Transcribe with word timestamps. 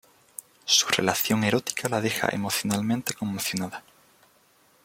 Su 0.65 0.87
relación 0.87 1.43
erótica 1.43 1.87
la 1.87 2.01
deja 2.01 2.27
emocionalmente 2.29 3.13
conmocionada. 3.13 3.83